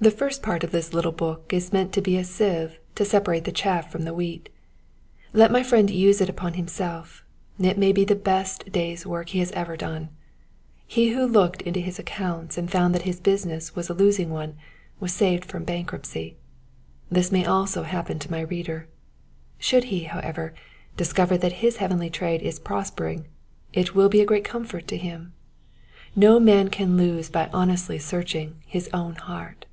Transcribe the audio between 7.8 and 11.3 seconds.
be the best day's work he has ever done. He who